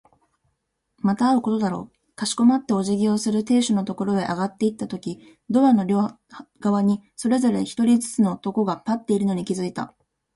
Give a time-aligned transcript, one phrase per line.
[0.97, 2.13] また会うことだろう。
[2.15, 6.09] かしこまってお辞儀をする亭主のところへ上がっていったとき、ドアの両
[6.59, 9.93] 側にそれぞれ一人ずつの男が立っているのに気づいた。